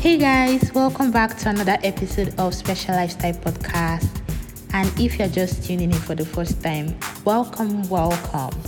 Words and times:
Hey 0.00 0.16
guys, 0.16 0.72
welcome 0.72 1.10
back 1.10 1.36
to 1.36 1.50
another 1.50 1.76
episode 1.82 2.34
of 2.40 2.54
Special 2.54 2.94
Lifestyle 2.94 3.34
Podcast. 3.34 4.08
And 4.72 4.88
if 4.98 5.18
you're 5.18 5.28
just 5.28 5.62
tuning 5.62 5.92
in 5.92 5.98
for 5.98 6.14
the 6.14 6.24
first 6.24 6.62
time, 6.62 6.98
welcome, 7.26 7.86
welcome. 7.90 8.58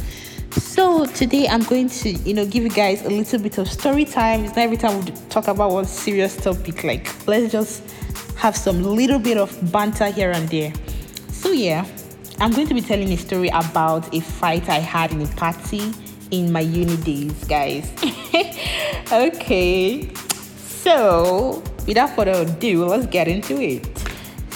So 0.51 1.07
today 1.07 1.48
I'm 1.48 1.62
going 1.62 1.88
to, 1.88 2.10
you 2.10 2.34
know, 2.34 2.45
give 2.45 2.65
you 2.65 2.69
guys 2.69 3.02
a 3.07 3.09
little 3.09 3.38
bit 3.38 3.57
of 3.57 3.66
story 3.66 4.05
time. 4.05 4.45
It's 4.45 4.55
not 4.55 4.65
every 4.65 4.77
time 4.77 5.02
we 5.02 5.10
talk 5.30 5.48
about 5.48 5.71
one 5.71 5.87
serious 5.87 6.37
topic. 6.37 6.84
Like 6.84 7.27
let's 7.27 7.51
just 7.51 7.83
have 8.37 8.55
some 8.55 8.83
little 8.83 9.19
bit 9.19 9.38
of 9.38 9.73
banter 9.73 10.10
here 10.10 10.33
and 10.33 10.46
there. 10.51 10.74
So 11.29 11.51
yeah, 11.51 11.87
I'm 12.41 12.51
going 12.51 12.66
to 12.66 12.74
be 12.74 12.83
telling 12.83 13.10
a 13.10 13.16
story 13.16 13.49
about 13.49 14.15
a 14.15 14.21
fight 14.21 14.69
I 14.69 14.80
had 14.80 15.12
in 15.12 15.23
a 15.23 15.29
party 15.29 15.95
in 16.30 16.52
my 16.52 16.60
uni 16.60 16.99
days, 16.99 17.45
guys. 17.45 17.91
okay. 19.10 20.12
So, 20.83 21.63
without 21.87 22.17
further 22.17 22.43
ado, 22.43 22.87
let's 22.87 23.07
get 23.07 23.29
into 23.29 23.61
it. 23.63 23.87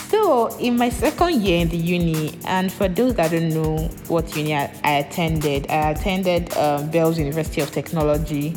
So, 0.09 0.49
in 0.59 0.77
my 0.77 0.89
second 0.89 1.41
year 1.41 1.61
in 1.61 1.69
the 1.69 1.77
uni, 1.77 2.37
and 2.47 2.73
for 2.73 2.89
those 2.89 3.15
that 3.15 3.31
don't 3.31 3.51
know 3.51 3.89
what 4.09 4.37
uni 4.37 4.53
I, 4.53 4.65
attended, 4.83 5.71
I 5.71 5.91
attended 5.91 6.53
um, 6.57 6.91
Bells 6.91 7.17
University 7.17 7.61
of 7.61 7.71
Technology, 7.71 8.57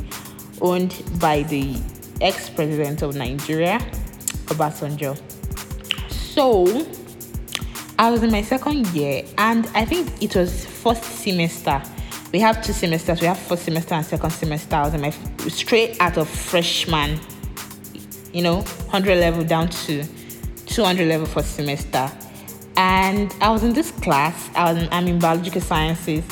owned 0.61 0.99
by 1.19 1.43
the 1.43 1.79
ex 2.21 2.49
president 2.49 3.03
of 3.03 3.15
Nigeria, 3.15 3.77
Obasanjo. 4.47 5.15
So, 6.11 6.65
I 7.99 8.09
was 8.09 8.23
in 8.23 8.31
my 8.31 8.41
second 8.41 8.87
year, 8.87 9.25
and 9.37 9.67
I 9.75 9.85
think 9.85 10.23
it 10.23 10.35
was 10.35 10.65
first 10.65 11.03
semester. 11.03 11.83
We 12.33 12.39
have 12.39 12.63
two 12.63 12.73
semesters. 12.73 13.21
We 13.21 13.27
have 13.27 13.37
first 13.37 13.65
semester 13.65 13.93
and 13.93 14.03
second 14.03 14.31
semester. 14.31 14.75
I 14.75 14.85
was 14.85 14.93
in 14.95 15.01
my 15.01 15.11
straight 15.49 15.97
out 15.99 16.17
of 16.17 16.27
freshman 16.27 17.19
you 18.33 18.41
know, 18.41 18.57
100 18.57 19.15
level 19.15 19.43
down 19.43 19.69
to 19.69 20.03
200 20.67 21.07
level 21.07 21.25
for 21.25 21.43
semester. 21.43 22.11
And 22.77 23.33
I 23.41 23.49
was 23.49 23.63
in 23.63 23.73
this 23.73 23.91
class, 23.91 24.49
I'm 24.55 25.07
in 25.07 25.19
biological 25.19 25.61
sciences, 25.61 26.23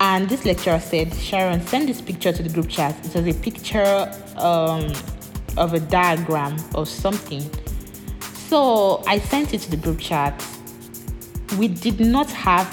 and 0.00 0.28
this 0.28 0.44
lecturer 0.44 0.78
said, 0.78 1.12
Sharon, 1.14 1.60
send 1.66 1.88
this 1.88 2.00
picture 2.00 2.32
to 2.32 2.42
the 2.42 2.48
group 2.48 2.68
chat. 2.68 2.94
It 3.04 3.14
was 3.14 3.26
a 3.26 3.38
picture 3.40 4.12
um, 4.36 4.92
of 5.56 5.74
a 5.74 5.80
diagram 5.80 6.56
of 6.74 6.88
something. 6.88 7.42
So 8.48 9.02
I 9.06 9.18
sent 9.18 9.54
it 9.54 9.62
to 9.62 9.70
the 9.70 9.76
group 9.76 9.98
chat. 9.98 10.44
We 11.58 11.66
did 11.66 11.98
not 11.98 12.30
have 12.30 12.72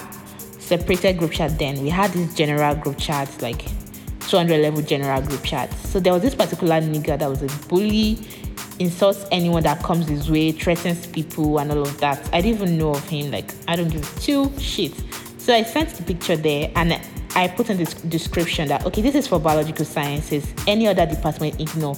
separated 0.59 1.17
group 1.17 1.31
chat 1.31 1.57
then. 1.57 1.81
We 1.81 1.89
had 1.89 2.11
this 2.11 2.33
general 2.35 2.75
group 2.75 2.99
chat, 2.99 3.29
like 3.41 3.65
200 4.27 4.61
level 4.61 4.81
general 4.81 5.21
group 5.21 5.43
chat. 5.43 5.73
So 5.73 5.99
there 5.99 6.13
was 6.13 6.21
this 6.21 6.35
particular 6.35 6.79
nigga 6.79 7.17
that 7.17 7.29
was 7.29 7.41
a 7.41 7.67
bully 7.67 8.19
insults 8.79 9.25
anyone 9.31 9.63
that 9.63 9.81
comes 9.83 10.07
his 10.07 10.29
way, 10.29 10.51
threatens 10.51 11.07
people, 11.07 11.59
and 11.59 11.71
all 11.71 11.81
of 11.81 11.97
that. 11.99 12.19
I 12.33 12.41
didn't 12.41 12.61
even 12.61 12.77
know 12.77 12.91
of 12.91 13.07
him. 13.07 13.31
Like, 13.31 13.53
I 13.67 13.75
don't 13.75 13.89
give 13.89 14.03
two 14.21 14.47
shits. 14.57 15.01
So 15.39 15.53
I 15.53 15.63
sent 15.63 15.89
the 15.89 16.03
picture 16.03 16.35
there 16.35 16.71
and 16.75 16.99
I 17.35 17.47
put 17.49 17.69
in 17.69 17.77
this 17.77 17.93
description 17.93 18.67
that, 18.69 18.85
okay, 18.85 19.01
this 19.01 19.15
is 19.15 19.27
for 19.27 19.39
biological 19.39 19.85
sciences. 19.85 20.51
Any 20.67 20.87
other 20.87 21.05
department, 21.05 21.59
ignore. 21.59 21.95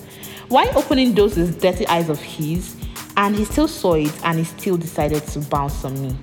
Why 0.49 0.67
opening 0.75 1.13
those 1.13 1.35
dirty 1.35 1.87
eyes 1.87 2.09
of 2.09 2.19
his? 2.19 2.75
And 3.15 3.35
he 3.35 3.45
still 3.45 3.67
saw 3.67 3.93
it 3.93 4.13
and 4.23 4.37
he 4.37 4.43
still 4.43 4.77
decided 4.77 5.23
to 5.27 5.39
bounce 5.39 5.83
on 5.83 6.01
me. 6.01 6.15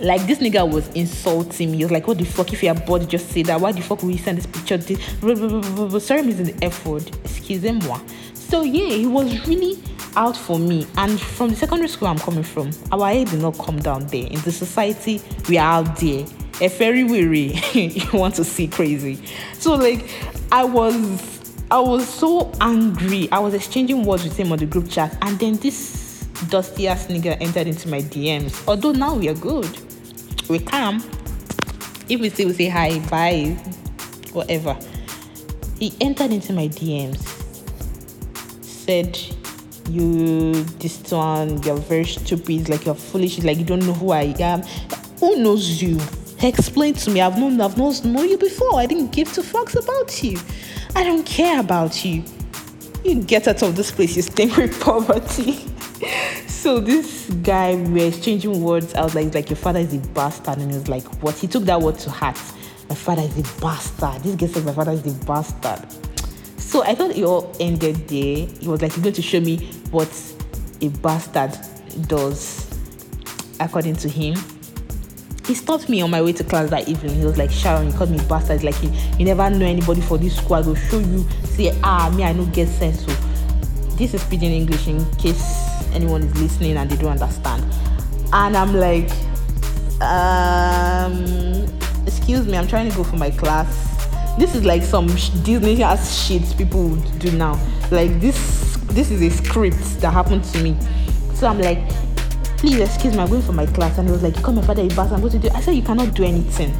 Like 0.00 0.26
this 0.26 0.38
nigga 0.38 0.68
was 0.68 0.88
insulting 0.96 1.70
me. 1.70 1.76
He 1.76 1.84
was 1.84 1.92
like, 1.92 2.08
"What 2.08 2.18
the 2.18 2.24
fuck? 2.24 2.52
If 2.52 2.60
your 2.60 2.74
body 2.74 3.06
just 3.06 3.28
say 3.28 3.44
that, 3.44 3.60
why 3.60 3.70
the 3.70 3.82
fuck 3.82 4.02
will 4.02 4.10
you 4.10 4.18
send 4.18 4.38
this 4.38 4.46
picture?" 4.46 4.80
Sorry, 4.80 6.22
Mr. 6.22 6.44
the 6.46 6.54
F 6.60 6.84
word. 6.84 7.08
Excusez-moi. 7.24 8.00
So 8.52 8.64
yeah, 8.64 8.96
he 8.96 9.06
was 9.06 9.48
really 9.48 9.82
out 10.14 10.36
for 10.36 10.58
me. 10.58 10.86
And 10.98 11.18
from 11.18 11.48
the 11.48 11.56
secondary 11.56 11.88
school 11.88 12.08
I'm 12.08 12.18
coming 12.18 12.42
from, 12.42 12.70
our 12.92 13.08
head 13.08 13.28
did 13.28 13.40
not 13.40 13.56
come 13.56 13.78
down 13.78 14.06
there. 14.08 14.26
In 14.26 14.38
the 14.42 14.52
society, 14.52 15.22
we 15.48 15.56
are 15.56 15.80
out 15.80 15.96
there. 15.96 16.26
A 16.60 16.68
very 16.68 17.02
weary, 17.02 17.54
you 17.72 18.06
want 18.12 18.34
to 18.34 18.44
see 18.44 18.68
crazy. 18.68 19.18
So 19.54 19.72
like, 19.72 20.06
I 20.52 20.64
was, 20.64 21.40
I 21.70 21.78
was 21.78 22.06
so 22.06 22.52
angry. 22.60 23.26
I 23.32 23.38
was 23.38 23.54
exchanging 23.54 24.04
words 24.04 24.22
with 24.22 24.36
him 24.36 24.52
on 24.52 24.58
the 24.58 24.66
group 24.66 24.90
chat, 24.90 25.16
and 25.22 25.38
then 25.38 25.56
this 25.56 26.26
dusty 26.50 26.88
ass 26.88 27.06
nigga 27.06 27.38
entered 27.40 27.68
into 27.68 27.88
my 27.88 28.02
DMs. 28.02 28.68
Although 28.68 28.92
now 28.92 29.14
we 29.14 29.30
are 29.30 29.34
good, 29.34 29.78
we 30.50 30.58
calm. 30.58 30.96
If 32.06 32.20
we 32.20 32.28
still 32.28 32.52
say 32.52 32.68
hi, 32.68 32.98
bye, 33.08 33.56
whatever. 34.34 34.78
He 35.78 35.96
entered 36.02 36.32
into 36.32 36.52
my 36.52 36.68
DMs 36.68 37.31
said 38.92 39.18
you 39.88 40.52
this 40.82 41.10
one 41.10 41.62
you're 41.62 41.76
very 41.76 42.04
stupid 42.04 42.68
like 42.68 42.84
you're 42.84 42.94
foolish 42.94 43.42
like 43.42 43.56
you 43.56 43.64
don't 43.64 43.84
know 43.86 43.94
who 43.94 44.10
i 44.10 44.34
am. 44.38 44.60
Who 45.18 45.36
knows 45.36 45.80
you? 45.80 45.98
Explain 46.42 46.94
to 46.94 47.10
me. 47.10 47.20
I've 47.22 47.38
known 47.38 47.58
i've 47.60 47.78
known, 47.78 47.94
known 48.04 48.28
you 48.28 48.36
before. 48.36 48.78
I 48.78 48.86
didn't 48.86 49.12
give 49.12 49.32
two 49.32 49.40
fucks 49.42 49.76
about 49.82 50.22
you. 50.22 50.38
I 50.94 51.04
don't 51.04 51.24
care 51.24 51.60
about 51.60 52.04
you. 52.04 52.22
You 53.04 53.22
get 53.22 53.48
out 53.48 53.62
of 53.62 53.76
this 53.76 53.90
place 53.90 54.14
you 54.14 54.22
stink 54.22 54.56
with 54.62 54.78
poverty. 54.80 55.64
So 56.62 56.78
this 56.78 57.28
guy 57.42 57.74
we 57.74 58.00
were 58.00 58.06
exchanging 58.06 58.62
words. 58.62 58.94
I 58.94 59.02
was 59.02 59.16
like 59.16 59.34
like 59.34 59.50
your 59.50 59.56
father 59.56 59.80
is 59.80 59.94
a 59.94 59.98
bastard. 60.14 60.58
And 60.58 60.70
he 60.70 60.78
was 60.78 60.88
like 60.88 61.06
what? 61.22 61.34
He 61.34 61.48
took 61.48 61.64
that 61.64 61.80
word 61.80 61.98
to 62.00 62.10
heart. 62.10 62.38
My 62.88 62.94
father 62.94 63.22
is 63.22 63.36
a 63.38 63.60
bastard. 63.60 64.22
This 64.22 64.36
guy 64.36 64.46
said 64.46 64.64
my 64.64 64.72
father 64.72 64.92
is 64.92 65.06
a 65.06 65.26
bastard 65.26 66.11
so 66.72 66.82
I 66.82 66.94
thought 66.94 67.10
it 67.10 67.22
all 67.22 67.54
ended 67.60 68.08
there. 68.08 68.46
He 68.46 68.66
was 68.66 68.80
like, 68.80 68.96
You're 68.96 69.02
going 69.02 69.14
to 69.16 69.20
show 69.20 69.40
me 69.40 69.58
what 69.90 70.08
a 70.80 70.88
bastard 70.88 71.52
does, 72.08 72.66
according 73.60 73.96
to 73.96 74.08
him. 74.08 74.38
He 75.46 75.54
stopped 75.54 75.90
me 75.90 76.00
on 76.00 76.10
my 76.10 76.22
way 76.22 76.32
to 76.32 76.42
class 76.42 76.70
that 76.70 76.88
evening. 76.88 77.16
He 77.16 77.26
was 77.26 77.36
like, 77.36 77.50
Sharon, 77.50 77.88
you 77.88 77.92
called 77.92 78.10
me 78.10 78.20
bastard. 78.26 78.64
Like, 78.64 78.82
you, 78.82 78.90
you 79.18 79.26
never 79.26 79.50
know 79.50 79.66
anybody 79.66 80.00
for 80.00 80.16
this. 80.16 80.38
I 80.50 80.62
will 80.62 80.74
show 80.74 80.98
you. 80.98 81.26
Say, 81.44 81.78
ah, 81.84 82.10
me, 82.16 82.24
I 82.24 82.32
don't 82.32 82.50
get 82.54 82.68
sense. 82.68 83.04
So, 83.04 83.12
this 83.96 84.14
is 84.14 84.22
speaking 84.22 84.50
English 84.50 84.88
in 84.88 85.04
case 85.16 85.44
anyone 85.92 86.22
is 86.22 86.40
listening 86.40 86.78
and 86.78 86.88
they 86.88 86.96
don't 86.96 87.20
understand. 87.20 87.64
And 88.32 88.56
I'm 88.56 88.74
like, 88.74 89.10
um, 90.00 91.66
excuse 92.06 92.46
me, 92.46 92.56
I'm 92.56 92.66
trying 92.66 92.88
to 92.90 92.96
go 92.96 93.04
for 93.04 93.16
my 93.16 93.30
class 93.30 93.91
this 94.38 94.54
is 94.54 94.64
like 94.64 94.82
some 94.82 95.06
Disney 95.42 95.82
ass 95.82 96.26
shit 96.26 96.42
people 96.56 96.88
would 96.88 97.18
do 97.18 97.30
now. 97.32 97.54
Like 97.90 98.20
this, 98.20 98.76
this 98.88 99.10
is 99.10 99.20
a 99.20 99.30
script 99.30 100.00
that 100.00 100.12
happened 100.12 100.44
to 100.44 100.62
me. 100.62 100.76
So 101.34 101.46
I'm 101.46 101.58
like, 101.58 101.88
please 102.56 102.78
excuse 102.80 103.14
me, 103.14 103.20
I'm 103.20 103.28
going 103.28 103.42
for 103.42 103.52
my 103.52 103.66
class. 103.66 103.98
And 103.98 104.08
he 104.08 104.12
was 104.12 104.22
like, 104.22 104.36
you 104.36 104.42
call 104.42 104.54
my 104.54 104.62
father 104.62 104.82
a 104.82 104.88
bastard. 104.88 105.14
I'm 105.14 105.20
going 105.20 105.32
to 105.32 105.38
do. 105.38 105.48
I 105.54 105.60
said 105.60 105.74
you 105.74 105.82
cannot 105.82 106.14
do 106.14 106.24
anything. 106.24 106.72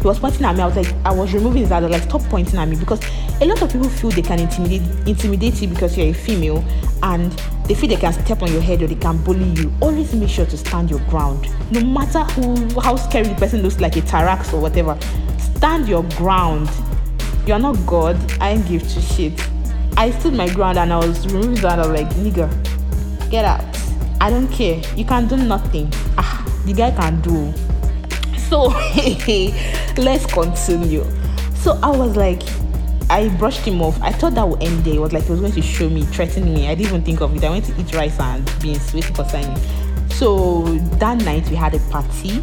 He 0.00 0.04
was 0.04 0.18
pointing 0.18 0.44
at 0.44 0.56
me. 0.56 0.62
I 0.62 0.66
was 0.66 0.76
like, 0.76 0.94
I 1.04 1.12
was 1.12 1.32
removing 1.32 1.62
his 1.62 1.70
hand. 1.70 1.88
Like, 1.90 2.02
stop 2.02 2.22
pointing 2.22 2.58
at 2.58 2.68
me 2.68 2.76
because 2.76 3.00
a 3.40 3.44
lot 3.44 3.60
of 3.62 3.70
people 3.70 3.88
feel 3.88 4.10
they 4.10 4.22
can 4.22 4.40
intimidate 4.40 4.82
intimidate 5.06 5.60
you 5.60 5.68
because 5.68 5.96
you're 5.96 6.08
a 6.08 6.12
female 6.12 6.64
and 7.02 7.32
they 7.66 7.74
feel 7.74 7.88
they 7.88 7.96
can 7.96 8.12
step 8.12 8.42
on 8.42 8.52
your 8.52 8.62
head 8.62 8.82
or 8.82 8.86
they 8.86 8.94
can 8.94 9.22
bully 9.24 9.44
you. 9.60 9.72
Always 9.80 10.14
make 10.14 10.30
sure 10.30 10.46
to 10.46 10.56
stand 10.56 10.90
your 10.90 11.00
ground. 11.00 11.48
No 11.70 11.80
matter 11.80 12.24
who 12.32 12.80
how 12.80 12.96
scary 12.96 13.28
the 13.28 13.34
person 13.34 13.62
looks 13.62 13.80
like 13.80 13.96
a 13.96 14.00
Tarax 14.00 14.52
or 14.52 14.60
whatever. 14.60 14.98
Stand 15.56 15.88
your 15.88 16.04
ground 16.10 16.68
you're 17.48 17.58
not 17.58 17.76
God. 17.86 18.16
I 18.42 18.50
ain't 18.50 18.68
give 18.68 18.82
two 18.82 19.00
shit. 19.00 19.50
I 19.96 20.10
stood 20.10 20.34
my 20.34 20.52
ground 20.52 20.78
and 20.78 20.92
I 20.92 20.98
was 20.98 21.26
removing 21.26 21.54
that. 21.62 21.78
I 21.78 21.88
was 21.88 21.98
like, 21.98 22.10
nigga, 22.10 23.30
get 23.30 23.46
out. 23.46 23.64
I 24.20 24.28
don't 24.28 24.48
care. 24.48 24.82
You 24.94 25.06
can 25.06 25.26
do 25.26 25.36
nothing. 25.38 25.90
Ah, 26.18 26.44
the 26.66 26.74
guy 26.74 26.90
can 26.90 27.22
do. 27.22 27.52
So 28.38 28.64
let's 29.96 30.26
continue. 30.26 31.06
So 31.54 31.80
I 31.82 31.88
was 31.88 32.16
like, 32.16 32.42
I 33.08 33.34
brushed 33.38 33.60
him 33.60 33.80
off. 33.80 33.98
I 34.02 34.12
thought 34.12 34.34
that 34.34 34.46
would 34.46 34.62
end 34.62 34.84
there. 34.84 34.96
It 34.96 35.00
was 35.00 35.14
like 35.14 35.24
he 35.24 35.30
was 35.30 35.40
going 35.40 35.52
to 35.52 35.62
show 35.62 35.88
me, 35.88 36.02
threaten 36.02 36.52
me. 36.52 36.68
I 36.68 36.74
didn't 36.74 36.88
even 36.88 37.02
think 37.02 37.22
of 37.22 37.34
it. 37.34 37.42
I 37.44 37.48
went 37.48 37.64
to 37.64 37.80
eat 37.80 37.94
rice 37.94 38.20
and 38.20 38.44
beans, 38.60 38.92
waiting 38.92 39.14
for 39.14 39.24
signing. 39.24 39.56
So 40.10 40.64
that 40.98 41.24
night 41.24 41.48
we 41.48 41.56
had 41.56 41.74
a 41.74 41.78
party. 41.90 42.42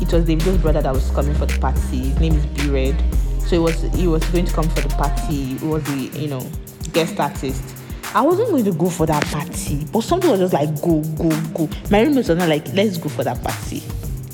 It 0.00 0.12
was 0.12 0.24
Davido's 0.24 0.58
brother 0.58 0.82
that 0.82 0.92
was 0.92 1.08
coming 1.10 1.34
for 1.34 1.46
the 1.46 1.56
party. 1.60 2.08
His 2.08 2.18
name 2.18 2.34
is 2.34 2.46
B 2.46 2.68
Red. 2.68 3.19
So 3.46 3.56
it 3.56 3.58
was 3.58 3.80
he 3.94 4.06
was 4.06 4.24
going 4.26 4.44
to 4.46 4.52
come 4.52 4.68
for 4.68 4.80
the 4.80 4.88
party. 4.90 5.54
It 5.54 5.62
was 5.62 5.82
the 5.84 6.18
you 6.18 6.28
know 6.28 6.46
guest 6.92 7.18
artist. 7.18 7.76
I 8.12 8.22
wasn't 8.22 8.50
going 8.50 8.64
to 8.64 8.72
go 8.72 8.90
for 8.90 9.06
that 9.06 9.24
party, 9.26 9.86
but 9.92 10.00
something 10.00 10.30
was 10.30 10.40
just 10.40 10.52
like 10.52 10.74
go 10.82 11.02
go 11.16 11.28
go. 11.54 11.68
My 11.90 12.02
roommates 12.02 12.28
were 12.28 12.34
not 12.34 12.48
like 12.48 12.66
let's 12.74 12.98
go 12.98 13.08
for 13.08 13.24
that 13.24 13.42
party. 13.42 13.82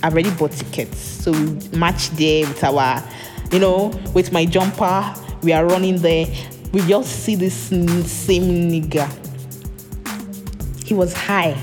I've 0.03 0.13
already 0.13 0.31
bought 0.31 0.53
tickets, 0.53 0.99
so 0.99 1.33
we 1.33 1.77
match 1.77 2.11
there 2.11 2.47
with 2.47 2.63
our 2.65 3.03
you 3.53 3.59
know 3.59 3.89
with 4.15 4.33
my 4.33 4.45
jumper. 4.45 5.15
We 5.43 5.53
are 5.53 5.67
running 5.67 5.99
there. 5.99 6.27
We 6.73 6.81
just 6.83 7.25
see 7.25 7.35
this 7.35 7.55
same 7.55 8.71
nigga. 8.71 9.07
He 10.85 10.95
was 10.95 11.13
high, 11.13 11.57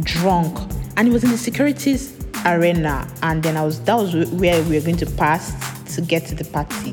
drunk, 0.00 0.58
and 0.96 1.08
he 1.08 1.12
was 1.12 1.24
in 1.24 1.30
the 1.30 1.38
securities 1.38 2.14
arena. 2.46 3.06
And 3.22 3.42
then 3.42 3.56
I 3.56 3.64
was 3.64 3.80
that 3.82 3.94
was 3.94 4.14
where 4.30 4.62
we 4.64 4.76
were 4.78 4.84
going 4.84 4.96
to 4.96 5.06
pass 5.06 5.52
to 5.98 6.02
get 6.02 6.24
to 6.26 6.34
the 6.36 6.44
party. 6.44 6.92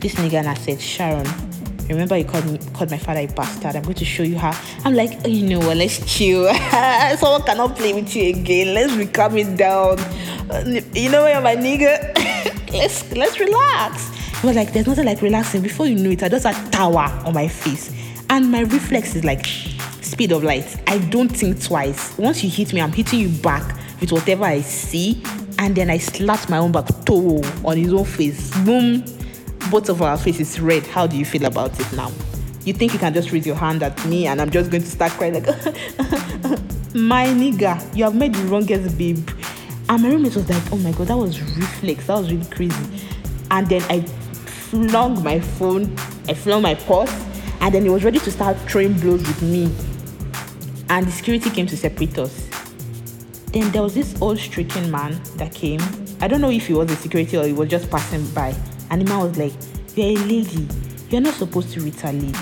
This 0.00 0.16
nigga 0.16 0.34
and 0.34 0.48
I 0.48 0.54
said, 0.54 0.80
Sharon, 0.80 1.26
Remember, 1.88 2.16
you 2.16 2.24
called 2.24 2.46
me, 2.46 2.58
called 2.72 2.90
my 2.90 2.96
father 2.96 3.20
a 3.20 3.26
bastard. 3.26 3.76
I'm 3.76 3.82
going 3.82 3.94
to 3.96 4.06
show 4.06 4.22
you 4.22 4.38
how. 4.38 4.58
I'm 4.86 4.94
like, 4.94 5.18
oh, 5.24 5.28
you 5.28 5.46
know 5.46 5.58
what? 5.58 5.76
Let's 5.76 6.00
chill. 6.10 6.52
Someone 7.18 7.42
cannot 7.42 7.76
play 7.76 7.92
with 7.92 8.16
you 8.16 8.30
again. 8.30 8.74
Let's 8.74 8.96
be 8.96 9.04
calming 9.04 9.54
down. 9.54 9.98
You 10.94 11.10
know 11.10 11.24
where 11.24 11.42
my 11.42 11.54
nigga? 11.54 12.14
let's 12.72 13.12
let's 13.12 13.38
relax. 13.38 14.08
He 14.40 14.46
was 14.46 14.56
like, 14.56 14.72
there's 14.72 14.86
nothing 14.86 15.04
like 15.04 15.20
relaxing. 15.20 15.60
Before 15.60 15.86
you 15.86 15.96
know 15.96 16.10
it, 16.10 16.22
I 16.22 16.30
just 16.30 16.46
had 16.46 16.72
tower 16.72 17.10
on 17.26 17.34
my 17.34 17.48
face, 17.48 17.92
and 18.30 18.50
my 18.50 18.60
reflex 18.60 19.14
is 19.14 19.22
like 19.22 19.44
speed 20.00 20.32
of 20.32 20.42
light. 20.42 20.82
I 20.86 20.96
don't 20.98 21.28
think 21.28 21.62
twice. 21.62 22.16
Once 22.16 22.42
you 22.42 22.48
hit 22.48 22.72
me, 22.72 22.80
I'm 22.80 22.92
hitting 22.92 23.18
you 23.20 23.28
back 23.28 23.78
with 24.00 24.10
whatever 24.10 24.44
I 24.44 24.62
see, 24.62 25.22
and 25.58 25.76
then 25.76 25.90
I 25.90 25.98
slapped 25.98 26.48
my 26.48 26.58
own 26.58 26.72
back 26.72 26.86
toe 27.04 27.42
on 27.64 27.76
his 27.76 27.92
own 27.92 28.04
face. 28.04 28.50
Boom 28.64 29.04
both 29.70 29.88
of 29.88 30.02
our 30.02 30.16
faces 30.16 30.60
red. 30.60 30.86
How 30.86 31.06
do 31.06 31.16
you 31.16 31.24
feel 31.24 31.44
about 31.44 31.78
it 31.80 31.92
now? 31.92 32.12
You 32.64 32.72
think 32.72 32.92
you 32.92 32.98
can 32.98 33.12
just 33.12 33.32
raise 33.32 33.46
your 33.46 33.56
hand 33.56 33.82
at 33.82 34.04
me 34.06 34.26
and 34.26 34.40
I'm 34.40 34.50
just 34.50 34.70
going 34.70 34.82
to 34.82 34.88
start 34.88 35.12
crying 35.12 35.34
like, 35.34 35.46
my 36.94 37.26
nigga, 37.26 37.96
you 37.96 38.04
have 38.04 38.14
made 38.14 38.34
the 38.34 38.44
wrongest 38.44 38.96
babe. 38.96 39.28
And 39.88 40.02
my 40.02 40.08
roommate 40.08 40.34
was 40.34 40.48
like, 40.48 40.72
oh 40.72 40.76
my 40.78 40.92
god, 40.92 41.08
that 41.08 41.16
was 41.16 41.40
reflex. 41.40 42.06
That 42.06 42.18
was 42.18 42.32
really 42.32 42.46
crazy. 42.50 43.06
And 43.50 43.66
then 43.68 43.82
I 43.90 44.00
flung 44.00 45.22
my 45.22 45.40
phone, 45.40 45.94
I 46.28 46.34
flung 46.34 46.62
my 46.62 46.74
purse, 46.74 47.12
and 47.60 47.74
then 47.74 47.82
he 47.82 47.90
was 47.90 48.02
ready 48.02 48.18
to 48.18 48.30
start 48.30 48.56
throwing 48.68 48.94
blows 48.94 49.20
with 49.26 49.42
me. 49.42 49.64
And 50.88 51.06
the 51.06 51.12
security 51.12 51.50
came 51.50 51.66
to 51.66 51.76
separate 51.76 52.18
us. 52.18 52.43
Then 53.54 53.70
there 53.70 53.84
was 53.84 53.94
this 53.94 54.20
old 54.20 54.40
stricken 54.40 54.90
man 54.90 55.20
that 55.36 55.54
came. 55.54 55.80
I 56.20 56.26
don't 56.26 56.40
know 56.40 56.50
if 56.50 56.66
he 56.66 56.72
was 56.72 56.90
a 56.90 56.96
security 56.96 57.36
or 57.36 57.46
he 57.46 57.52
was 57.52 57.68
just 57.68 57.88
passing 57.88 58.26
by. 58.34 58.52
And 58.90 59.00
the 59.00 59.04
man 59.04 59.20
was 59.20 59.38
like, 59.38 59.52
You're 59.94 60.20
a 60.20 60.24
lady. 60.24 60.66
You're 61.08 61.20
not 61.20 61.34
supposed 61.34 61.72
to 61.74 61.80
retaliate. 61.80 62.34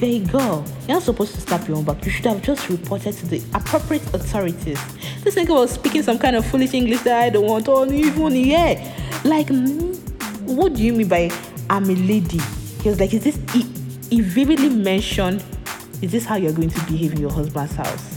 You're 0.00 0.20
a 0.20 0.26
girl. 0.26 0.64
You're 0.88 0.96
not 0.96 1.04
supposed 1.04 1.36
to 1.36 1.40
stab 1.40 1.68
your 1.68 1.76
own 1.76 1.84
back. 1.84 2.04
You 2.04 2.10
should 2.10 2.26
have 2.26 2.42
just 2.42 2.68
reported 2.68 3.12
to 3.12 3.26
the 3.26 3.40
appropriate 3.54 4.02
authorities. 4.12 4.80
This 5.22 5.36
nigga 5.36 5.50
was 5.50 5.70
speaking 5.70 6.02
some 6.02 6.18
kind 6.18 6.34
of 6.34 6.44
foolish 6.44 6.74
English 6.74 7.02
that 7.02 7.22
I 7.22 7.30
don't 7.30 7.46
want 7.46 7.68
on 7.68 7.94
even 7.94 8.32
here. 8.32 8.92
Like, 9.22 9.48
what 10.46 10.74
do 10.74 10.82
you 10.82 10.94
mean 10.94 11.06
by 11.06 11.30
I'm 11.70 11.84
a 11.84 11.94
lady? 11.94 12.40
He 12.82 12.88
was 12.88 12.98
like, 12.98 13.14
Is 13.14 13.22
this. 13.22 13.38
He, 13.52 13.62
he 14.10 14.20
vividly 14.20 14.70
mentioned, 14.70 15.44
Is 16.02 16.10
this 16.10 16.24
how 16.24 16.34
you're 16.34 16.52
going 16.52 16.70
to 16.70 16.80
behave 16.86 17.12
in 17.12 17.20
your 17.20 17.30
husband's 17.30 17.76
house? 17.76 18.09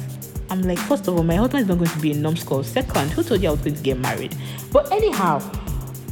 I'm 0.53 0.61
like, 0.61 0.77
first 0.77 1.07
of 1.07 1.17
all, 1.17 1.23
my 1.23 1.33
husband 1.33 1.63
is 1.63 1.67
not 1.67 1.79
going 1.79 1.89
to 1.89 1.99
be 1.99 2.11
a 2.11 2.15
numbskull. 2.15 2.63
Second, 2.63 3.09
who 3.09 3.23
told 3.23 3.41
you 3.41 3.47
I 3.47 3.51
was 3.53 3.61
going 3.61 3.75
to 3.75 3.81
get 3.81 3.97
married? 3.97 4.35
But 4.71 4.91
anyhow, 4.91 5.41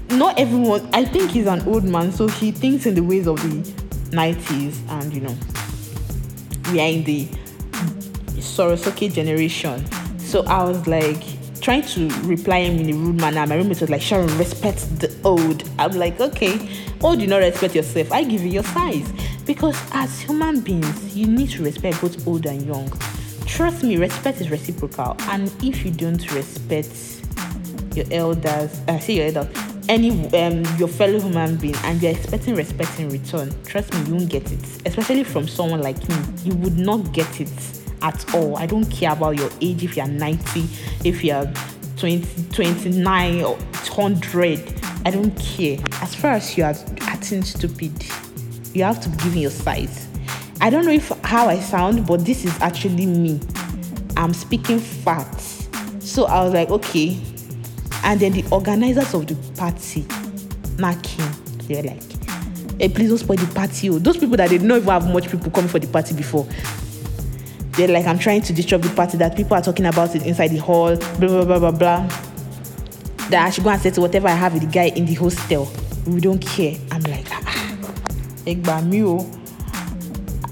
not 0.09 0.37
everyone 0.37 0.89
i 0.93 1.05
think 1.05 1.31
he's 1.31 1.47
an 1.47 1.61
old 1.67 1.85
man 1.85 2.11
so 2.11 2.27
he 2.27 2.51
thinks 2.51 2.85
in 2.85 2.95
the 2.95 3.01
ways 3.01 3.27
of 3.27 3.41
the 3.43 3.71
90s 4.09 4.77
and 4.89 5.13
you 5.13 5.21
know 5.21 5.33
we 6.73 6.81
are 6.81 6.87
in 6.89 7.03
the 7.05 7.25
Soro 8.41 8.77
Soke 8.77 9.13
generation. 9.13 9.85
So 10.17 10.43
i 10.45 10.63
was 10.63 10.87
like 10.87 11.21
trying 11.61 11.83
to 11.83 12.09
reply 12.23 12.61
him 12.61 12.79
in 12.79 12.89
a 12.89 12.97
rude 12.97 13.21
manner. 13.21 13.45
My 13.45 13.55
roommate 13.55 13.79
was 13.79 13.91
like 13.91 14.01
sharon 14.01 14.35
respect 14.39 14.99
the 14.99 15.15
old. 15.23 15.69
I'm 15.77 15.91
like 15.91 16.19
okay 16.19 16.67
old 17.01 17.19
do 17.19 17.27
not 17.27 17.37
respect 17.37 17.75
yourself. 17.75 18.11
I 18.11 18.23
give 18.23 18.41
you 18.41 18.49
your 18.49 18.63
size. 18.63 19.07
Because 19.45 19.79
as 19.91 20.19
human 20.19 20.61
beings 20.61 21.15
you 21.15 21.27
need 21.27 21.51
to 21.51 21.63
respect 21.63 22.01
both 22.01 22.27
old 22.27 22.47
and 22.47 22.65
young 22.65 22.91
trust 23.51 23.83
me 23.83 23.97
respect 23.97 24.39
is 24.39 24.49
reciprocal 24.49 25.15
and 25.23 25.51
if 25.61 25.83
you 25.83 25.91
don't 25.91 26.31
respect 26.31 27.21
your 27.93 28.05
elders 28.11 28.79
i 28.87 28.93
uh, 28.93 28.99
say 28.99 29.13
your 29.15 29.25
elders 29.25 29.71
any 29.89 30.11
um, 30.39 30.63
your 30.77 30.87
fellow 30.87 31.19
human 31.19 31.57
being 31.57 31.75
and 31.83 32.01
you're 32.01 32.11
expecting 32.11 32.55
respect 32.55 32.97
in 32.99 33.09
return, 33.09 33.51
trust 33.65 33.93
me, 33.93 33.99
you 34.03 34.15
won't 34.15 34.29
get 34.29 34.49
it. 34.49 34.59
Especially 34.85 35.23
from 35.23 35.47
someone 35.49 35.81
like 35.81 35.97
me, 36.07 36.15
you 36.43 36.55
would 36.55 36.77
not 36.77 37.11
get 37.11 37.41
it 37.41 37.51
at 38.01 38.33
all. 38.33 38.55
I 38.57 38.67
don't 38.67 38.85
care 38.85 39.11
about 39.11 39.37
your 39.37 39.49
age 39.59 39.83
if 39.83 39.97
you're 39.97 40.07
90, 40.07 40.67
if 41.03 41.23
you're 41.23 41.51
20, 41.97 42.25
29 42.53 43.41
or 43.41 43.55
100. 43.55 44.81
I 45.03 45.11
don't 45.11 45.37
care. 45.37 45.77
As 46.01 46.15
far 46.15 46.31
as 46.31 46.57
you 46.57 46.63
are 46.63 46.75
acting 47.01 47.43
stupid, 47.43 47.91
you 48.73 48.83
have 48.83 49.01
to 49.01 49.09
be 49.09 49.17
giving 49.17 49.41
your 49.41 49.51
size. 49.51 50.07
I 50.61 50.69
don't 50.69 50.85
know 50.85 50.91
if 50.91 51.09
how 51.23 51.47
I 51.47 51.59
sound, 51.59 52.05
but 52.05 52.23
this 52.23 52.45
is 52.45 52.55
actually 52.61 53.07
me. 53.07 53.39
I'm 54.15 54.31
speaking 54.31 54.77
facts. 54.77 55.67
So 55.99 56.25
I 56.25 56.43
was 56.43 56.53
like, 56.53 56.69
okay, 56.69 57.19
and 58.03 58.19
then 58.19 58.33
the 58.33 58.45
organizers 58.51 59.11
of 59.15 59.25
the 59.25 59.35
party, 59.57 60.05
marking, 60.77 61.25
they're 61.67 61.81
like, 61.81 62.03
hey, 62.79 62.89
please 62.89 63.09
don't 63.09 63.17
spoil 63.17 63.37
the 63.37 63.51
party. 63.55 63.89
Oh. 63.89 63.97
Those 63.97 64.17
people 64.17 64.37
that 64.37 64.51
they 64.51 64.59
don't 64.59 64.69
even 64.69 64.83
have 64.83 65.11
much 65.11 65.31
people 65.31 65.49
coming 65.49 65.67
for 65.67 65.79
the 65.79 65.87
party 65.87 66.13
before. 66.13 66.47
They're 67.71 67.87
like, 67.87 68.05
I'm 68.05 68.19
trying 68.19 68.41
to 68.43 68.53
disrupt 68.53 68.83
the 68.83 68.93
party 68.93 69.17
that 69.17 69.35
people 69.35 69.57
are 69.57 69.63
talking 69.63 69.87
about 69.87 70.15
it 70.15 70.27
inside 70.27 70.49
the 70.49 70.57
hall, 70.57 70.95
blah, 70.95 71.27
blah, 71.27 71.45
blah, 71.45 71.59
blah, 71.59 71.71
blah. 71.71 72.07
That 73.29 73.47
I 73.47 73.49
should 73.49 73.63
go 73.63 73.71
and 73.71 73.81
say 73.81 73.89
to 73.89 74.01
whatever 74.01 74.27
I 74.27 74.35
have 74.35 74.53
with 74.53 74.61
the 74.61 74.69
guy 74.69 74.89
in 74.95 75.05
the 75.05 75.15
hostel. 75.15 75.71
We 76.05 76.19
don't 76.21 76.39
care. 76.39 76.75
I'm 76.91 77.01
like, 77.03 77.25
ah, 77.31 77.77
Egbamio. 78.45 79.40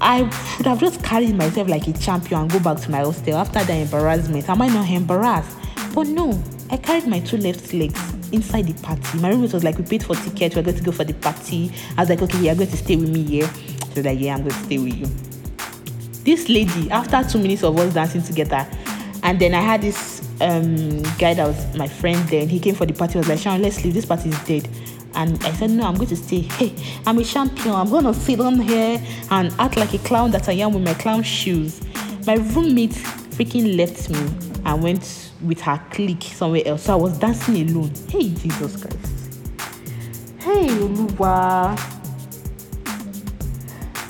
I 0.00 0.28
should 0.56 0.66
have 0.66 0.80
just 0.80 1.02
carried 1.02 1.34
myself 1.36 1.68
like 1.68 1.86
a 1.86 1.92
champion 1.92 2.42
and 2.42 2.50
go 2.50 2.58
back 2.60 2.78
to 2.80 2.90
my 2.90 2.98
hostel 2.98 3.36
after 3.36 3.62
that 3.62 3.70
embarrassment. 3.70 4.48
Am 4.48 4.62
I 4.62 4.68
not 4.68 4.88
embarrassed? 4.88 5.56
But 5.94 6.06
no, 6.06 6.42
I 6.70 6.76
carried 6.78 7.06
my 7.06 7.20
two 7.20 7.36
left 7.36 7.72
legs 7.74 8.00
inside 8.32 8.66
the 8.66 8.82
party. 8.82 9.18
My 9.18 9.30
roommate 9.30 9.52
was 9.52 9.64
like, 9.64 9.76
We 9.76 9.84
paid 9.84 10.02
for 10.02 10.14
tickets, 10.14 10.56
we're 10.56 10.62
going 10.62 10.76
to 10.76 10.82
go 10.82 10.92
for 10.92 11.04
the 11.04 11.14
party. 11.14 11.70
I 11.98 12.02
was 12.02 12.08
like, 12.10 12.22
Okay, 12.22 12.38
you're 12.38 12.54
going 12.54 12.70
to 12.70 12.76
stay 12.76 12.96
with 12.96 13.10
me 13.10 13.22
here. 13.24 13.50
She 13.88 13.94
was 13.96 14.06
like, 14.06 14.20
Yeah, 14.20 14.34
I'm 14.34 14.40
going 14.40 14.54
to 14.54 14.64
stay 14.64 14.78
with 14.78 14.96
you. 14.96 15.06
This 16.24 16.48
lady, 16.48 16.90
after 16.90 17.22
two 17.28 17.38
minutes 17.38 17.62
of 17.62 17.78
us 17.78 17.92
dancing 17.92 18.22
together, 18.22 18.66
and 19.22 19.38
then 19.38 19.54
I 19.54 19.60
had 19.60 19.82
this 19.82 20.20
um, 20.40 21.02
guy 21.18 21.34
that 21.34 21.46
was 21.46 21.76
my 21.76 21.88
friend 21.88 22.18
then, 22.28 22.48
he 22.48 22.58
came 22.58 22.74
for 22.74 22.86
the 22.86 22.94
party, 22.94 23.16
I 23.16 23.18
was 23.18 23.28
like, 23.28 23.38
Sharon, 23.38 23.62
let's 23.62 23.84
leave, 23.84 23.94
this 23.94 24.06
party 24.06 24.30
is 24.30 24.44
dead. 24.44 24.68
And 25.14 25.42
I 25.44 25.52
said, 25.52 25.70
No, 25.70 25.86
I'm 25.86 25.96
going 25.96 26.08
to 26.08 26.16
stay. 26.16 26.40
Hey, 26.40 26.74
I'm 27.06 27.18
a 27.18 27.24
champion. 27.24 27.74
I'm 27.74 27.90
going 27.90 28.04
to 28.04 28.14
sit 28.14 28.40
on 28.40 28.60
here 28.60 29.02
and 29.30 29.52
act 29.58 29.76
like 29.76 29.92
a 29.94 29.98
clown 29.98 30.30
that 30.32 30.48
I 30.48 30.52
am 30.52 30.74
with 30.74 30.84
my 30.84 30.94
clown 30.94 31.22
shoes. 31.22 31.80
My 32.26 32.34
roommate 32.34 32.90
freaking 32.90 33.76
left 33.76 34.10
me 34.10 34.18
and 34.64 34.82
went 34.82 35.32
with 35.42 35.60
her 35.62 35.82
clique 35.90 36.22
somewhere 36.22 36.62
else. 36.66 36.84
So 36.84 36.92
I 36.92 36.96
was 36.96 37.18
dancing 37.18 37.70
alone. 37.70 37.92
Hey, 38.08 38.28
Jesus 38.30 38.76
Christ. 38.76 39.20
Hey, 40.38 40.68
Oluwa. 40.68 41.98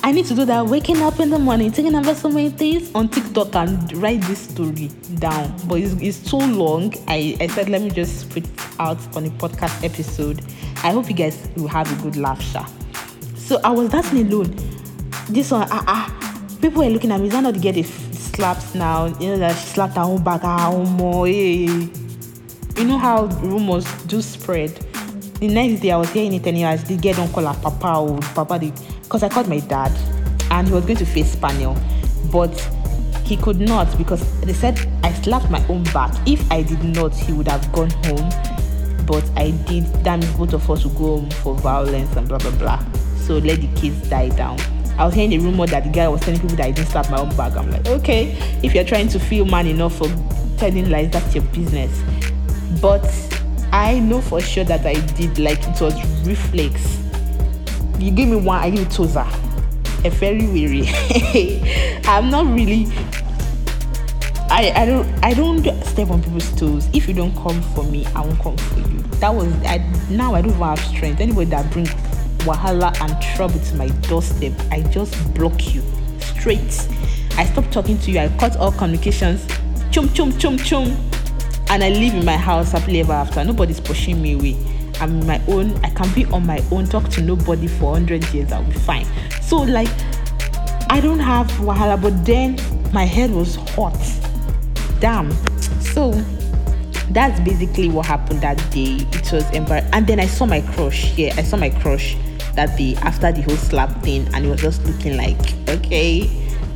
I 0.02 0.12
need 0.12 0.24
to 0.26 0.34
do 0.34 0.44
that 0.46 0.64
waking 0.66 1.02
up 1.02 1.20
in 1.20 1.28
the 1.28 1.38
morning, 1.38 1.70
taking 1.70 1.94
over 1.94 2.14
so 2.14 2.30
many 2.30 2.48
things 2.48 2.90
on 2.94 3.08
TikTok 3.10 3.54
and 3.54 3.92
write 3.98 4.22
this 4.22 4.38
story 4.38 4.88
down. 5.16 5.54
But 5.68 5.80
it's, 5.80 5.92
it's 6.00 6.30
too 6.30 6.38
long. 6.38 6.94
I, 7.06 7.36
I 7.38 7.46
said, 7.48 7.68
let 7.68 7.82
me 7.82 7.90
just 7.90 8.30
put 8.30 8.44
out 8.78 8.98
on 9.14 9.26
a 9.26 9.30
podcast 9.30 9.84
episode. 9.84 10.42
I 10.82 10.92
hope 10.92 11.08
you 11.08 11.14
guys 11.14 11.48
will 11.56 11.68
have 11.68 11.90
a 11.92 12.02
good 12.02 12.16
laugh, 12.16 12.40
sha. 12.40 12.66
So 13.36 13.60
I 13.62 13.70
was 13.70 13.90
dancing 13.90 14.26
alone. 14.26 14.54
This 15.28 15.50
one, 15.50 15.68
ah, 15.70 15.84
ah. 15.86 16.56
People 16.60 16.82
were 16.82 16.90
looking 16.90 17.10
at 17.12 17.20
me. 17.20 17.26
Is 17.26 17.32
that 17.32 17.42
not 17.42 17.60
get 17.60 17.76
a 17.76 17.82
slaps 17.82 18.74
now. 18.74 19.06
You 19.18 19.30
know 19.30 19.38
that 19.38 19.56
she 19.58 19.66
slapped 19.66 19.96
her 19.96 20.02
own 20.02 20.22
back, 20.22 20.42
her 20.42 20.68
own 20.68 20.88
more. 20.92 21.26
Hey. 21.26 21.66
You 22.76 22.84
know 22.84 22.98
how 22.98 23.26
rumors 23.42 23.84
do 24.04 24.22
spread. 24.22 24.70
The 25.40 25.48
next 25.48 25.80
day 25.80 25.90
I 25.90 25.96
was 25.96 26.10
hearing 26.10 26.34
it 26.34 26.46
anyways. 26.46 26.84
The 26.84 26.96
girl 26.96 27.14
don't 27.14 27.32
call 27.32 27.46
her 27.46 27.60
papa 27.60 27.98
or 27.98 28.18
papa 28.34 28.58
because 28.58 29.22
I 29.22 29.28
called 29.28 29.48
my 29.48 29.60
dad 29.60 29.92
and 30.50 30.66
he 30.66 30.72
was 30.72 30.84
going 30.84 30.98
to 30.98 31.06
face 31.06 31.32
Spaniel, 31.32 31.76
but 32.32 32.50
he 33.24 33.36
could 33.36 33.60
not 33.60 33.96
because 33.98 34.40
they 34.40 34.52
said 34.52 34.78
I 35.02 35.12
slapped 35.12 35.50
my 35.50 35.64
own 35.68 35.84
back. 35.84 36.14
If 36.26 36.50
I 36.50 36.62
did 36.62 36.82
not, 36.82 37.14
he 37.14 37.32
would 37.32 37.48
have 37.48 37.70
gone 37.72 37.90
home. 38.04 38.30
But 39.10 39.28
I 39.36 39.50
did. 39.66 39.86
That 40.04 40.20
means 40.20 40.32
both 40.34 40.52
of 40.52 40.70
us 40.70 40.84
would 40.84 40.94
go 40.94 41.18
home 41.18 41.30
for 41.42 41.56
violence 41.56 42.14
and 42.14 42.28
blah 42.28 42.38
blah 42.38 42.52
blah. 42.52 42.78
So 43.16 43.38
let 43.38 43.60
the 43.60 43.66
kids 43.74 44.08
die 44.08 44.28
down. 44.28 44.56
I 44.96 45.04
was 45.04 45.14
hearing 45.14 45.32
a 45.34 45.38
rumor 45.38 45.66
that 45.66 45.82
the 45.82 45.90
guy 45.90 46.06
was 46.06 46.20
telling 46.20 46.38
people 46.38 46.56
that 46.58 46.66
I 46.66 46.70
didn't 46.70 46.90
slap 46.90 47.10
my 47.10 47.18
own 47.18 47.34
bag. 47.36 47.56
I'm 47.56 47.68
like, 47.72 47.88
okay, 47.88 48.36
if 48.62 48.72
you're 48.72 48.84
trying 48.84 49.08
to 49.08 49.18
feel 49.18 49.46
man 49.46 49.66
enough 49.66 49.96
for 49.96 50.06
telling 50.58 50.90
lies, 50.90 51.10
that's 51.10 51.34
your 51.34 51.42
business. 51.44 51.90
But 52.80 53.04
I 53.72 53.98
know 53.98 54.20
for 54.20 54.40
sure 54.40 54.62
that 54.62 54.86
I 54.86 54.94
did, 55.16 55.40
like 55.40 55.58
it 55.58 55.80
was 55.80 55.94
reflex. 56.24 56.98
You 57.98 58.12
give 58.12 58.28
me 58.28 58.36
one, 58.36 58.58
I 58.58 58.70
give 58.70 58.78
you 58.78 58.86
toza. 58.86 59.26
A 60.04 60.10
very 60.10 60.46
weary. 60.46 60.86
I'm 62.04 62.30
not 62.30 62.46
really 62.46 62.86
I, 64.60 64.82
I 64.82 64.84
don't 64.84 65.24
I 65.24 65.32
don't 65.32 65.64
step 65.86 66.10
on 66.10 66.22
people's 66.22 66.54
toes. 66.54 66.86
If 66.92 67.08
you 67.08 67.14
don't 67.14 67.34
come 67.34 67.62
for 67.74 67.82
me, 67.84 68.04
I 68.14 68.20
won't 68.20 68.38
come 68.42 68.58
for 68.58 68.80
you. 68.80 68.98
That 69.18 69.34
was 69.34 69.50
I 69.64 69.78
now 70.10 70.34
I 70.34 70.42
don't 70.42 70.50
even 70.50 70.62
have 70.62 70.78
strength. 70.80 71.18
Anybody 71.18 71.48
that 71.48 71.72
brings 71.72 71.88
wahala 72.44 72.94
and 73.00 73.22
trouble 73.34 73.58
to 73.58 73.74
my 73.76 73.88
doorstep, 74.08 74.52
I 74.70 74.82
just 74.82 75.14
block 75.32 75.72
you 75.72 75.82
straight. 76.18 76.86
I 77.38 77.46
stop 77.46 77.70
talking 77.70 77.96
to 78.00 78.10
you, 78.10 78.18
I 78.18 78.28
cut 78.36 78.58
all 78.58 78.70
communications, 78.70 79.46
chum 79.90 80.12
chum 80.12 80.36
chum 80.36 80.58
chum, 80.58 80.88
and 81.70 81.82
I 81.82 81.88
live 81.88 82.12
in 82.12 82.26
my 82.26 82.36
house 82.36 82.72
happily 82.72 83.00
ever 83.00 83.14
after. 83.14 83.42
Nobody's 83.42 83.80
pushing 83.80 84.20
me 84.20 84.34
away. 84.34 84.56
I'm 85.00 85.26
my 85.26 85.40
own. 85.48 85.74
I 85.82 85.88
can 85.88 86.12
be 86.12 86.26
on 86.26 86.44
my 86.44 86.62
own. 86.70 86.84
Talk 86.84 87.08
to 87.12 87.22
nobody 87.22 87.66
for 87.66 87.94
hundred 87.94 88.30
years. 88.34 88.52
I'll 88.52 88.62
be 88.62 88.72
fine. 88.72 89.06
So 89.40 89.56
like, 89.56 89.88
I 90.90 91.00
don't 91.00 91.20
have 91.20 91.46
wahala. 91.52 91.98
But 91.98 92.26
then 92.26 92.58
my 92.92 93.04
head 93.04 93.30
was 93.30 93.54
hot. 93.54 93.96
Damn. 95.00 95.30
So 95.80 96.12
that's 97.10 97.40
basically 97.40 97.88
what 97.88 98.06
happened 98.06 98.40
that 98.42 98.58
day. 98.70 98.98
It 99.12 99.32
was 99.32 99.48
embarrassing. 99.50 99.90
And 99.92 100.06
then 100.06 100.20
I 100.20 100.26
saw 100.26 100.46
my 100.46 100.60
crush. 100.60 101.16
Yeah, 101.16 101.34
I 101.36 101.42
saw 101.42 101.56
my 101.56 101.70
crush 101.70 102.16
that 102.54 102.76
day 102.76 102.94
after 102.96 103.32
the 103.32 103.42
whole 103.42 103.56
slap 103.56 104.02
thing, 104.02 104.28
and 104.34 104.44
it 104.44 104.48
was 104.48 104.60
just 104.60 104.84
looking 104.84 105.16
like, 105.16 105.38
okay, 105.68 106.28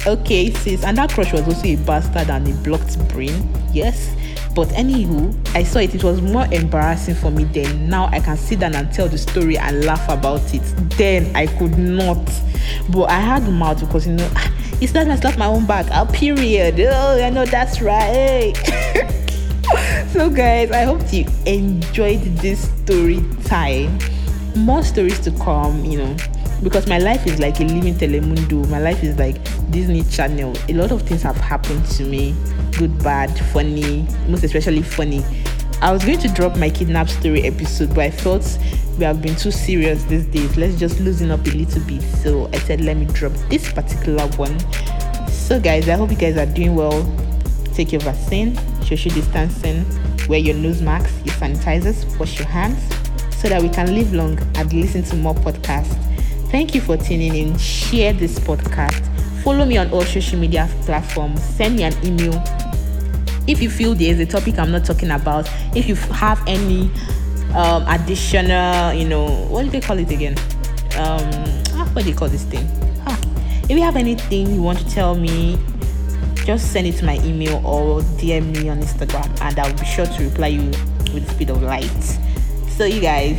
okay, 0.07 0.50
sis. 0.50 0.85
And 0.85 0.97
that 0.99 1.11
crush 1.11 1.33
was 1.33 1.43
also 1.43 1.66
a 1.66 1.76
bastard 1.76 2.31
and 2.31 2.49
a 2.49 2.54
blocked 2.62 2.99
brain. 3.09 3.49
Yes. 3.73 4.14
But 4.54 4.69
anywho, 4.69 5.35
I 5.57 5.64
saw 5.64 5.81
it. 5.81 5.95
It 5.95 6.04
was 6.04 6.23
more 6.23 6.47
embarrassing 6.52 7.16
for 7.16 7.31
me 7.31 7.45
then. 7.45 7.88
Now 7.88 8.07
I 8.12 8.21
can 8.21 8.37
sit 8.37 8.61
down 8.61 8.76
and 8.76 8.93
tell 8.93 9.09
the 9.09 9.19
story 9.19 9.59
and 9.59 9.85
laugh 9.85 10.09
about 10.09 10.54
it. 10.54 10.62
Then 10.97 11.35
I 11.35 11.49
could 11.59 11.76
not. 11.76 12.25
But 12.90 13.11
I 13.11 13.19
had 13.19 13.49
mouth 13.49 13.81
because 13.81 14.07
you 14.07 14.14
know 14.14 14.31
it's 14.81 14.95
not 14.95 15.09
I 15.09 15.16
slap 15.16 15.38
my 15.38 15.47
own 15.47 15.66
back. 15.66 15.87
A 15.88 15.97
uh, 15.97 16.04
period. 16.12 16.81
Oh, 16.81 17.23
I 17.23 17.31
know 17.31 17.45
that's 17.45 17.81
right. 17.81 18.54
so 20.12 20.31
guys, 20.31 20.71
I 20.71 20.83
hope 20.83 21.12
you 21.12 21.26
enjoyed 21.47 22.23
this 22.38 22.71
story 22.83 23.25
time. 23.45 23.99
More 24.57 24.83
stories 24.83 25.21
to 25.21 25.31
come, 25.33 25.85
you 25.85 25.99
know 25.99 26.16
because 26.62 26.87
my 26.87 26.97
life 26.97 27.26
is 27.26 27.38
like 27.38 27.61
a 27.61 27.64
living 27.64 27.95
telemundo. 27.95 28.66
My 28.71 28.78
life 28.78 29.04
is 29.04 29.19
like 29.19 29.37
Disney 29.71 30.02
Channel. 30.04 30.57
A 30.69 30.73
lot 30.73 30.93
of 30.93 31.02
things 31.02 31.21
have 31.23 31.37
happened 31.37 31.85
to 31.87 32.04
me 32.04 32.35
good, 32.78 32.97
bad, 33.02 33.31
funny, 33.52 34.07
most 34.28 34.45
especially 34.45 34.83
funny. 34.83 35.25
I 35.85 35.93
was 35.93 36.03
going 36.03 36.19
to 36.21 36.29
drop 36.29 36.57
my 36.57 36.71
kidnap 36.71 37.11
story 37.11 37.43
episode, 37.43 37.91
but 37.91 37.99
I 37.99 38.11
thought 38.11 38.59
we 38.97 39.05
have 39.05 39.21
been 39.21 39.37
too 39.37 39.50
serious 39.50 40.03
these 40.05 40.25
days. 40.25 40.57
Let's 40.57 40.79
just 40.79 40.99
loosen 40.99 41.31
up 41.31 41.47
a 41.47 41.50
little 41.50 41.83
bit. 41.83 42.00
So 42.00 42.49
I 42.55 42.59
said, 42.61 42.81
let 42.81 42.97
me 42.97 43.05
drop 43.05 43.33
this 43.50 43.71
particular 43.71 44.26
one. 44.38 44.59
So, 45.29 45.61
guys, 45.61 45.87
I 45.91 45.97
hope 45.97 46.11
you 46.11 46.17
guys 46.17 46.38
are 46.38 46.47
doing 46.47 46.75
well. 46.75 47.05
Take 47.75 47.93
your 47.93 48.00
vaccine, 48.00 48.57
social 48.83 49.12
distancing, 49.12 49.85
wear 50.26 50.38
your 50.38 50.57
nose 50.57 50.81
masks, 50.81 51.12
your 51.23 51.35
sanitizers, 51.35 52.19
wash 52.19 52.38
your 52.38 52.49
hands 52.49 52.83
so 53.37 53.50
that 53.50 53.61
we 53.61 53.69
can 53.69 53.95
live 53.95 54.14
long 54.14 54.38
and 54.57 54.73
listen 54.73 55.03
to 55.03 55.17
more 55.17 55.35
podcasts. 55.35 56.00
Thank 56.50 56.75
you 56.75 56.81
for 56.81 56.97
tuning 56.97 57.35
in. 57.35 57.59
Share 57.59 58.14
this 58.14 58.38
podcast. 58.38 59.07
Follow 59.43 59.67
me 59.67 59.76
on 59.76 59.91
all 59.91 60.00
social 60.00 60.38
media 60.38 60.67
platforms. 60.87 61.43
Send 61.45 61.76
me 61.76 61.83
an 61.83 61.93
email 62.07 62.43
if 63.47 63.61
you 63.61 63.71
feel 63.71 63.95
there's 63.95 64.19
a 64.19 64.27
topic 64.27 64.59
I'm 64.59 64.71
not 64.71 64.85
talking 64.85 65.11
about. 65.11 65.49
If 65.75 65.89
you 65.89 65.95
have 65.97 66.43
any 66.47 66.91
um, 67.55 67.87
additional, 67.89 68.93
you 68.93 69.09
know, 69.09 69.27
what 69.47 69.65
do 69.65 69.71
they 69.71 69.81
call 69.81 69.99
it 69.99 70.11
again? 70.11 70.37
Um, 70.97 71.31
ah, 71.75 71.89
what 71.93 72.05
do 72.05 72.11
you 72.11 72.17
call 72.17 72.29
this 72.29 72.45
thing? 72.45 72.67
Huh. 73.05 73.17
If 73.65 73.71
you 73.71 73.83
have 73.83 73.97
anything 73.97 74.55
you 74.55 74.63
want 74.63 74.79
to 74.79 74.89
tell 74.91 75.15
me, 75.15 75.59
just 76.45 76.73
send 76.73 76.87
it 76.87 76.97
to 76.97 77.05
my 77.05 77.19
email 77.25 77.65
or 77.67 78.01
DM 78.19 78.53
me 78.53 78.69
on 78.69 78.81
Instagram, 78.81 79.41
and 79.41 79.59
I'll 79.59 79.77
be 79.77 79.85
sure 79.85 80.07
to 80.07 80.23
reply 80.25 80.49
you 80.49 80.67
with 81.13 81.27
the 81.27 81.35
speed 81.35 81.51
of 81.51 81.63
light. 81.63 81.91
So, 82.77 82.85
you 82.85 83.01
guys, 83.01 83.39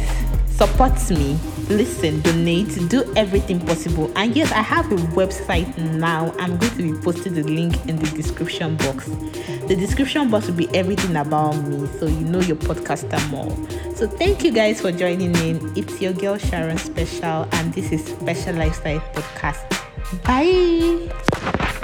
support 0.58 1.10
me 1.10 1.38
listen, 1.70 2.22
donate, 2.22 2.90
do 2.90 3.04
everything 3.16 3.60
possible. 3.60 4.12
And 4.16 4.36
yes, 4.36 4.52
I 4.52 4.62
have 4.62 4.92
a 4.92 4.96
website 4.96 5.78
now. 5.78 6.34
I'm 6.40 6.58
going 6.58 6.72
to 6.76 6.94
be 6.94 7.02
posting 7.02 7.34
the 7.34 7.44
link 7.44 7.74
in 7.88 7.98
the 7.98 8.08
description 8.12 8.78
box. 8.78 9.06
The 9.68 9.76
description 9.76 10.30
box 10.30 10.48
will 10.48 10.56
be 10.56 10.74
everything 10.76 11.16
about 11.16 11.54
me, 11.54 11.88
so 12.00 12.06
you 12.06 12.22
know 12.22 12.42
your 12.42 12.58
podcaster 12.58 13.30
more. 13.30 13.52
So 13.96 14.08
thank 14.08 14.44
you 14.44 14.52
guys 14.52 14.82
for 14.82 14.92
joining 14.92 15.36
in. 15.38 15.74
It's 15.76 16.02
your 16.02 16.14
girl 16.14 16.38
Sharon 16.38 16.78
Special, 16.78 17.48
and 17.52 17.74
this 17.74 17.92
is 17.92 18.06
Special 18.06 18.56
Lifestyle 18.56 19.00
Podcast. 19.14 19.66
Bye. 20.24 21.82